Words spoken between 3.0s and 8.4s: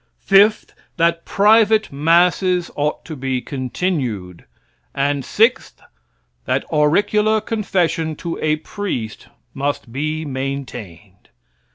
to be continued. And sixth, that auricular confession to